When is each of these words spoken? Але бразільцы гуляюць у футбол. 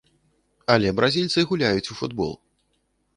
Але 0.75 0.93
бразільцы 0.99 1.39
гуляюць 1.51 1.91
у 1.91 1.99
футбол. 1.99 2.33